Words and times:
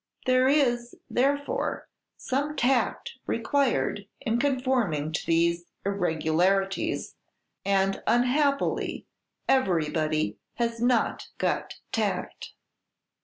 There 0.25 0.47
is, 0.47 0.95
therefore, 1.11 1.87
some 2.17 2.55
tact 2.55 3.19
required 3.27 4.07
in 4.19 4.39
conforming 4.39 5.11
to 5.11 5.25
these 5.27 5.65
'irregularities,' 5.85 7.13
and 7.63 8.01
unhappily 8.07 9.05
everybody 9.47 10.39
has 10.55 10.81
not 10.81 11.27
got 11.37 11.75
tact. 11.91 12.53